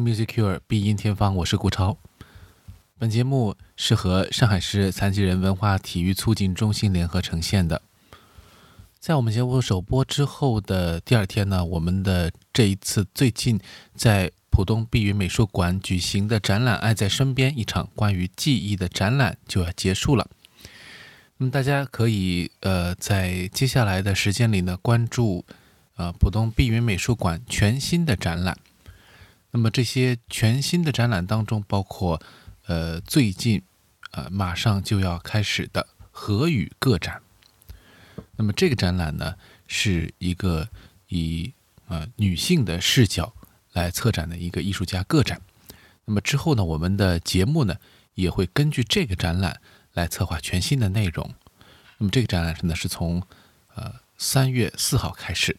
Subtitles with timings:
[0.00, 1.98] Music Cure，必音天方，我是顾超。
[2.98, 7.82] 本节目是和上海市残疾人文化体育促进中心联合呈现的。
[8.98, 13.60] 在我们节目首播之后的第二天呢，我们的这一次最近
[13.94, 20.28] 在浦东碧云美术馆举行的展览《爱在身边》一场关于记忆的展览就要结束了。
[21.38, 25.44] 那么大家可以呃在接下来的时间里呢关注
[25.96, 28.58] 呃浦东碧云美术馆全新的展览。
[29.52, 32.22] 那么这些全新的展览当中，包括
[32.66, 33.62] 呃最近
[34.12, 37.20] 呃马上就要开始的和语个展。
[38.36, 39.34] 那么这个展览呢，
[39.66, 40.68] 是一个
[41.08, 41.52] 以
[41.88, 43.34] 呃女性的视角
[43.72, 45.40] 来策展的一个艺术家个展。
[46.04, 47.76] 那么之后呢，我们的节目呢
[48.14, 49.60] 也会根据这个展览
[49.92, 51.34] 来策划全新的内容。
[51.98, 53.22] 那么这个展览呢是从
[53.74, 55.56] 呃三月四号开始。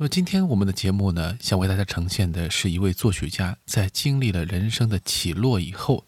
[0.00, 6.04] 那么今天我们的节目呢，想为大家呈现的是一位作曲家在经历了人生的起落以后，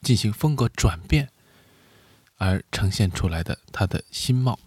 [0.00, 1.28] 进行风格转变
[2.38, 4.58] 而呈现出来的他的新貌。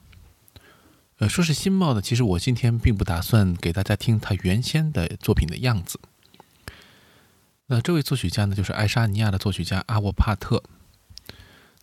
[1.18, 6.00] 呃，说是新貌呢，其实我今天并不打算给大家听他原先的作品的样子。
[7.66, 10.62] 那这位作曲家呢，就是爱沙尼亚的作曲家阿沃帕特。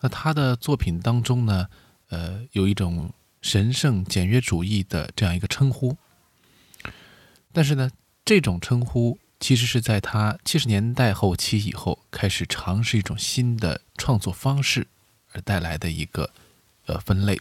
[0.03, 1.67] 那他的作品当中呢，
[2.11, 3.13] 呃，有一种
[3.43, 5.97] 神圣简约主义的这样一个称呼。
[7.53, 7.91] 但是呢，
[8.25, 14.87] 这种称呼其实是在他七十年代后期以后开始尝试一种新的创作方式
[15.33, 16.31] 而带来的一个
[16.87, 17.39] 呃分类。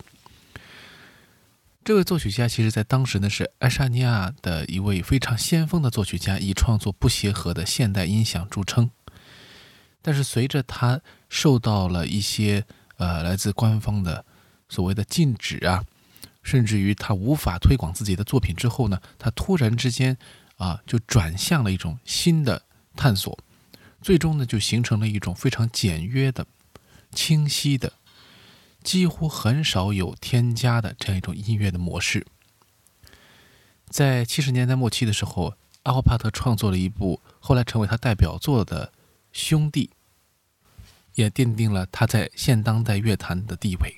[1.83, 8.89] 这位作曲家其实在当时呢是爱沙尼亚的一位非常先锋的作曲家，以创作不协和的现代音响著称。
[10.01, 12.65] 但是随着他受到了一些
[12.97, 14.25] 呃来自官方的
[14.67, 15.83] 所谓的禁止啊。
[16.41, 20.17] 甚至于他无法推广自己的作品之后呢，他突然之间
[20.57, 22.63] 啊就转向了一种新的
[22.95, 23.37] 探索，
[24.01, 26.47] 最终呢就形成了一种非常简约的、
[27.11, 27.93] 清晰的、
[28.83, 32.25] 几乎很少有添加的这样一种音乐的模式。
[33.89, 38.87] 在七十年代末期的时候，阿霍帕特创作了一部后来成为他代表作的
[39.31, 39.89] 《兄弟》，
[41.15, 43.97] 也奠定了他在现当代乐坛的地位。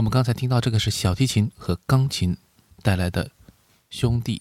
[0.00, 2.34] 我们刚才听到这个是小提琴和钢琴
[2.82, 3.26] 带来的
[3.90, 4.40] 《兄弟》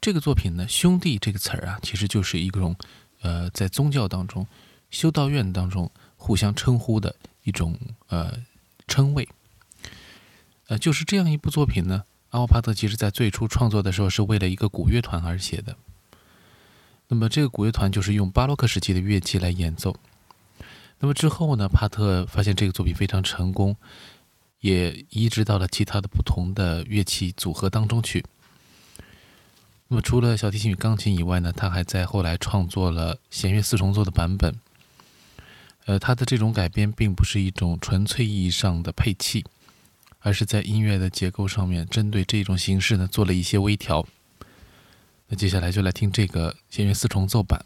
[0.00, 2.76] 这个作品呢，“兄弟”这个词儿啊，其实就是一种
[3.20, 4.46] 呃，在宗教当中、
[4.90, 8.38] 修道院当中互相称呼的一种呃
[8.86, 9.28] 称谓。
[10.68, 15.76] 呃，就是这样一部作品呢，阿沃帕特其实在最初创作的时候是为了一个古乐团而写的。
[17.08, 19.96] 那么这个古乐团就是用巴洛克时期的乐器来演奏。
[21.00, 23.76] 那么之后呢，帕特发现这个作品非常成功，
[24.64, 28.24] 也移植到了其他的不同的乐器组合当中去。
[29.88, 34.58] 那么除了小提琴与钢琴以外呢，他还在后来创作了弦乐四重奏的版本。
[35.84, 39.44] 呃，他的这种改编并不是一种纯粹意义上的配器。
[40.20, 44.06] 而是在音乐的结构上面，针对这种形式呢做了一些微调。
[45.28, 47.62] 那接下来就来听这个弦乐四重奏版。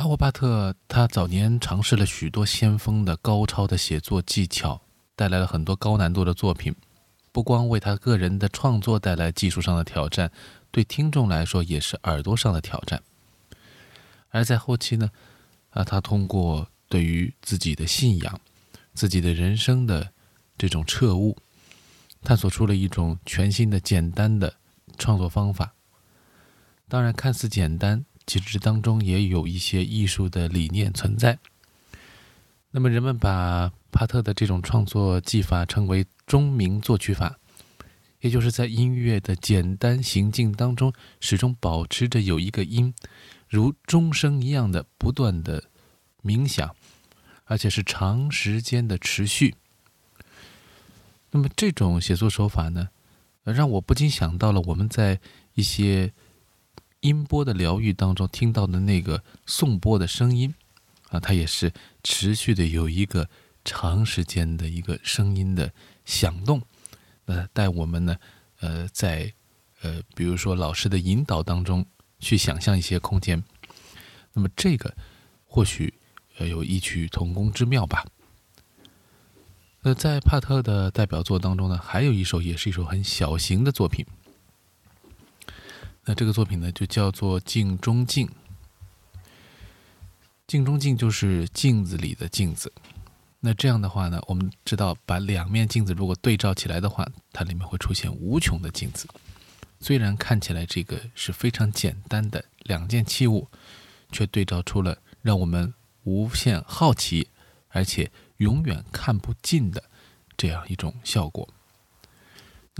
[0.00, 4.80] 阿沃巴特他早年尝试了许多先锋的高超的写作技巧，
[5.14, 6.74] 带来了很多高难度的作品，
[7.32, 10.32] 不光为他个人的创作带来技术上的挑战，
[10.70, 13.02] 对听众来说也是耳朵上的挑战。
[14.30, 15.10] 而在后期呢，
[15.68, 18.40] 啊，他通过对于自己的信仰、
[18.94, 20.14] 自己的人生的
[20.56, 21.36] 这种彻悟，
[22.22, 24.54] 探索出了一种全新的、简单的
[24.96, 25.74] 创作方法。
[26.88, 28.06] 当然，看似简单。
[28.26, 31.38] 其实当中也有一些艺术的理念存在。
[32.70, 37.38] 那么人们把帕特的这种创作技法称为钟鸣作曲法，
[38.20, 42.94] 也就是在音乐的简单行进当中，始终保持着有一个音，
[43.48, 45.64] 如钟声一样的不断的
[46.22, 46.76] 冥想，
[47.46, 49.56] 而且是长时间的持续。
[51.32, 52.90] 那么这种写作手法呢，
[53.42, 55.18] 让我不禁想到了我们在
[55.54, 56.12] 一些。
[57.00, 60.54] 音波的疗愈当中听到的那个颂钵的声音，
[61.08, 63.28] 啊，它也是持续的有一个
[63.64, 65.72] 长时间的一个声音的
[66.04, 66.62] 响动，
[67.24, 68.16] 那带我们呢，
[68.60, 69.32] 呃，在
[69.82, 71.86] 呃，比如说老师的引导当中
[72.18, 73.42] 去想象一些空间，
[74.34, 74.94] 那么这个
[75.46, 75.94] 或许
[76.36, 78.06] 呃有异曲同工之妙吧。
[79.82, 84.04] 那在帕特的代表作当中呢，还有一首也是一首很小型的作品。
[86.04, 88.26] 那这个作品呢，就叫做《镜中镜》。
[90.46, 92.72] 镜中镜就是镜子里的镜子。
[93.38, 99.08] 那这样的话呢，我们知道，把两面镜子如果对照起来的话，它里面会出现无穷的镜子。
[99.78, 103.48] 虽然看起来这个是非常简单的两件器物，
[104.12, 107.28] 却对照出了让我们无限好奇，
[107.68, 109.82] 而且永远看不尽的
[110.36, 111.48] 这样一种效果。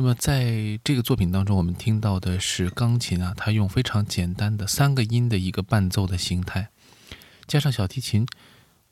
[0.00, 6.70] 那么在这个作品当中，我们听到的是钢琴啊，它用非常简单的三个音的一个伴奏的形态，
[7.46, 8.26] 加上小提琴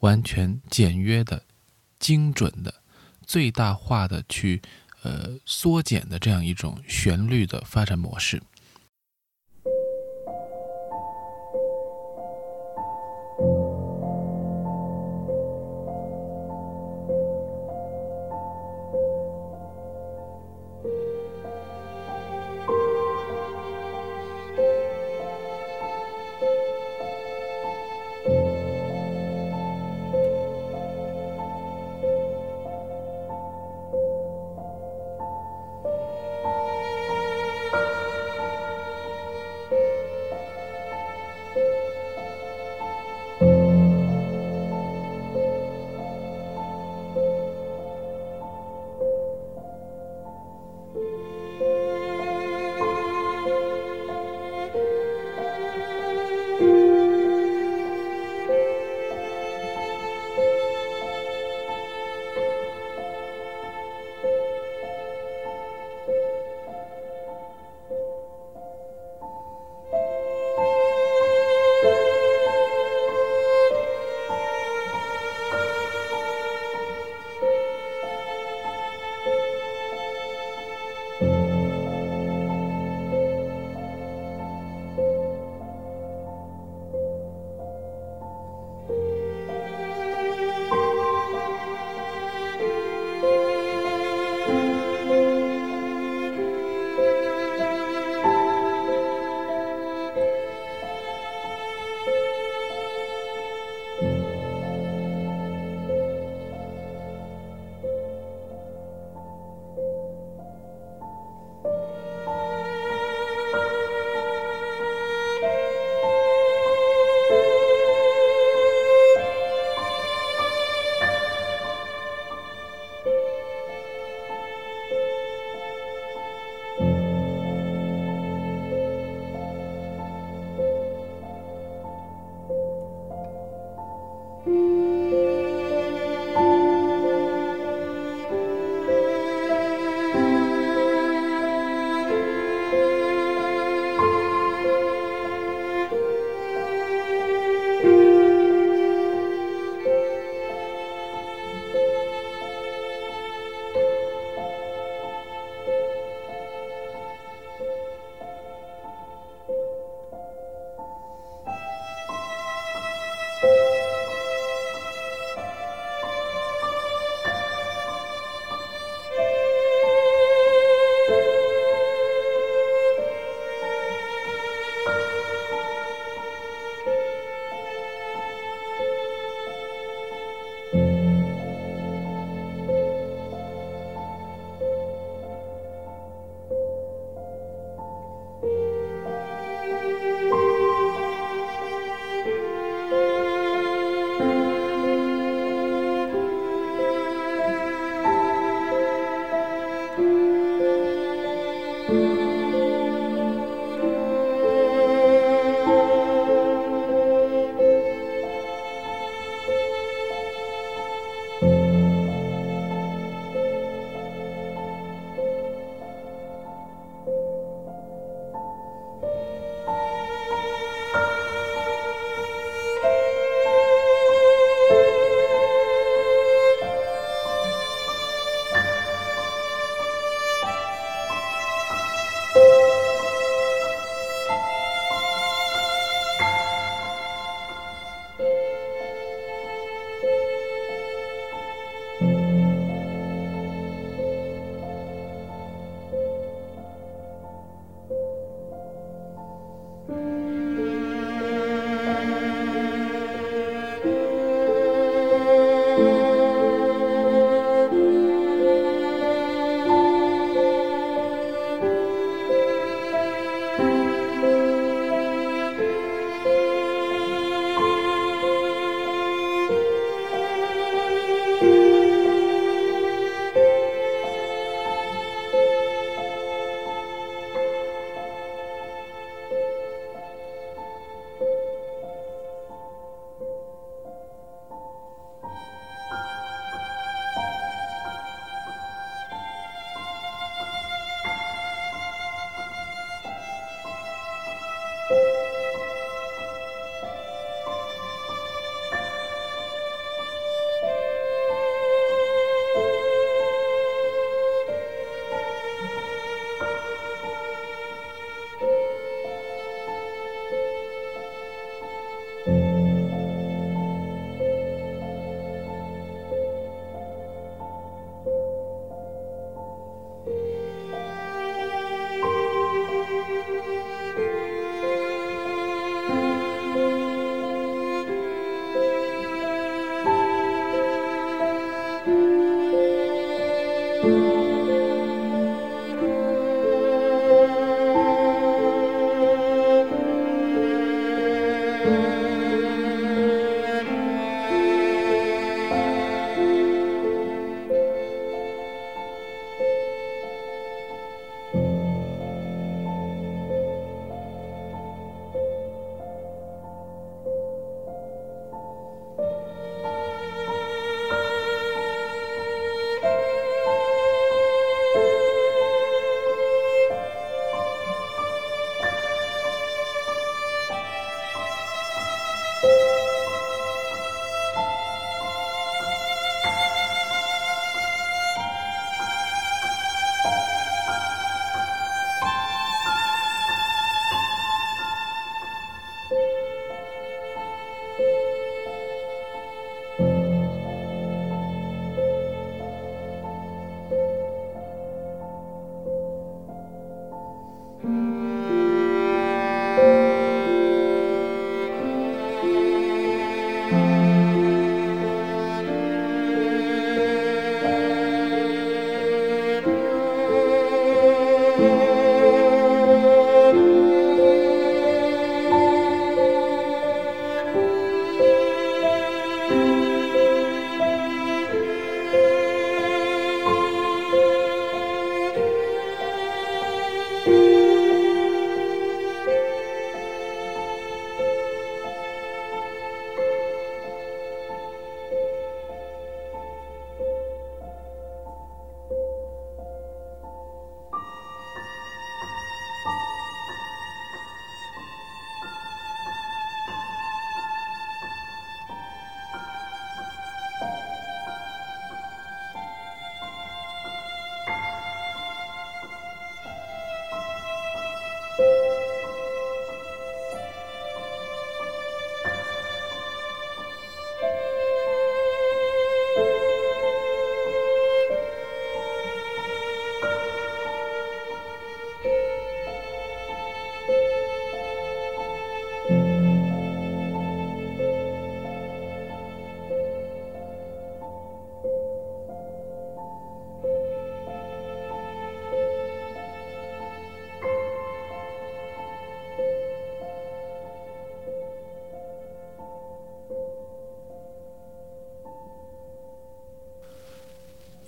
[0.01, 1.45] 完全简约的、
[1.99, 2.75] 精准的、
[3.27, 4.61] 最大化的去
[5.01, 8.43] 呃缩减的这样一种旋律的发展模式。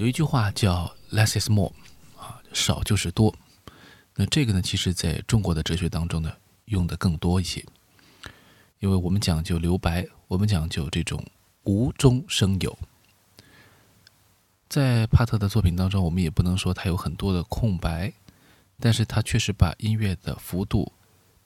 [0.01, 1.71] 有一句话叫 “less is more”，
[2.17, 3.35] 啊，少就是多。
[4.17, 6.33] 那这个呢，其实在中国的哲学当中呢，
[6.65, 7.63] 用的更多一些，
[8.79, 11.23] 因为我们讲究留白，我们讲究这种
[11.65, 12.79] 无中生有。
[14.71, 18.11] 在帕特的作品当中，我们也不能说他有很多的空白，
[18.79, 20.91] 但是他确实把音乐的幅度，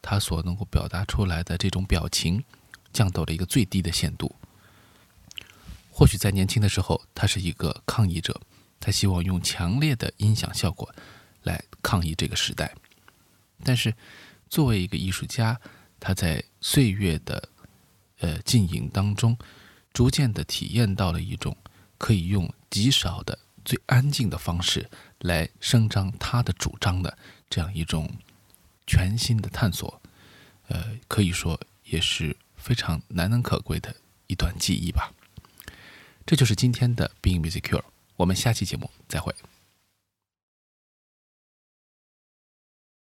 [0.01, 2.45] 他所能够表达出来的这种表情，
[2.93, 4.33] 降到了一个最低的限度。
[5.97, 8.41] 或许在年轻的时候，他是一个抗议者，
[8.81, 10.93] 他希望用强烈的音响效果
[11.45, 12.75] 来抗议这个时代。
[13.63, 13.95] 但是，
[14.49, 15.61] 作为一个艺术家，
[16.01, 17.49] 他在岁月的
[18.19, 19.39] 呃浸淫当中，
[19.93, 21.57] 逐渐的体验到了一种
[21.97, 22.53] 可以用。
[22.71, 24.91] 极少的、最安静的方式
[25.21, 27.17] 来声张他的主张的
[27.49, 28.11] 这样一种
[28.85, 30.03] 全新的探索，
[30.67, 33.95] 呃，可以说也是非常难能可贵的
[34.27, 35.15] 一段记忆吧。
[36.27, 37.83] 这就是今天的 Being Music Cure，
[38.16, 39.35] 我们下期节目再会。